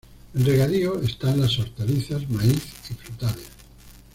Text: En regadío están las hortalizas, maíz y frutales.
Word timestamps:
En 0.33 0.43
regadío 0.43 0.99
están 1.03 1.39
las 1.39 1.59
hortalizas, 1.59 2.27
maíz 2.27 2.63
y 2.89 2.95
frutales. 2.95 3.45